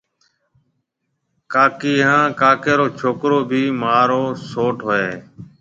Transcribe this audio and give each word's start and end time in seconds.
ڪاڪيَ 1.53 1.93
هانَ 2.07 2.23
ڪاڪِي 2.41 2.73
رو 2.79 2.87
ڇوڪرو 2.99 3.39
ڀِي 3.49 3.63
مهارو 3.81 4.23
سئوٽ 4.49 4.77
هوئي 4.87 5.01
هيَ 5.07 5.15